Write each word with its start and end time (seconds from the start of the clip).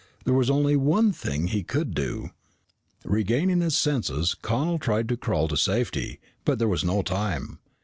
There 0.25 0.33
was 0.33 0.49
only 0.49 0.75
one 0.75 1.11
thing 1.11 1.45
he 1.49 1.61
could 1.61 1.93
do. 1.93 2.31
Regaining 3.05 3.61
his 3.61 3.77
senses, 3.77 4.33
Connel 4.33 4.79
tried 4.79 5.07
to 5.09 5.15
crawl 5.15 5.47
to 5.49 5.55
safety, 5.55 6.19
but 6.43 6.57
there 6.57 6.67
was 6.67 6.83
no 6.83 7.03
time. 7.03 7.59